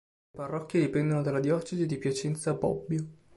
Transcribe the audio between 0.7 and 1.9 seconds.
dipendono dalla diocesi